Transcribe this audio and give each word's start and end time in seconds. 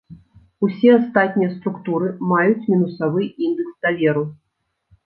Усе 0.67 0.89
астатнія 0.99 1.51
структуры 1.57 2.07
маюць 2.33 2.67
мінусавы 2.73 3.21
індэкс 3.51 3.79
даверу. 3.89 4.31